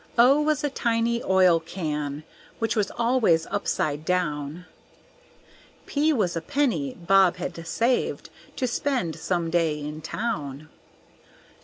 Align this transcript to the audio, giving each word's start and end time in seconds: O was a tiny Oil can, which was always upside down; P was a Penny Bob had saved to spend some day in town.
O 0.17 0.41
was 0.41 0.63
a 0.63 0.69
tiny 0.71 1.21
Oil 1.23 1.59
can, 1.59 2.23
which 2.57 2.75
was 2.75 2.89
always 2.97 3.45
upside 3.51 4.03
down; 4.03 4.65
P 5.85 6.11
was 6.11 6.35
a 6.35 6.41
Penny 6.41 6.95
Bob 6.95 7.35
had 7.35 7.67
saved 7.67 8.31
to 8.55 8.65
spend 8.65 9.15
some 9.15 9.51
day 9.51 9.79
in 9.79 10.01
town. 10.01 10.69